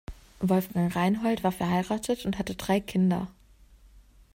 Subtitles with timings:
[0.39, 3.27] Wolfgang Reinhold war verheiratet und hatte drei Kinder.